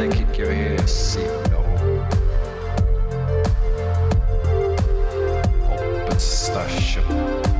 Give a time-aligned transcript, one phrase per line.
[0.00, 1.62] they keep giving it a signal.
[5.70, 7.59] Open station.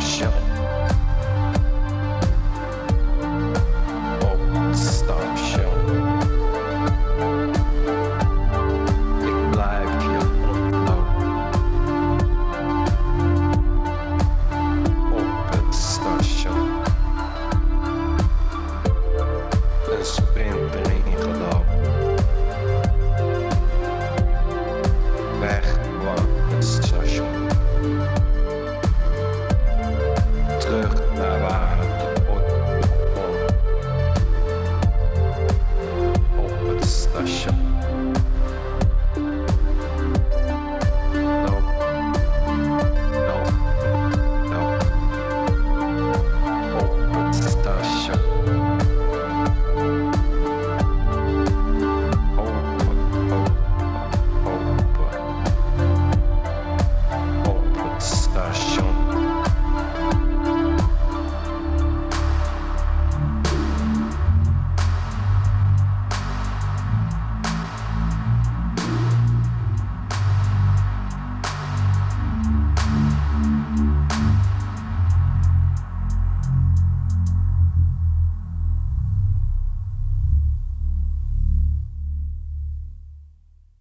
[0.00, 0.43] Show.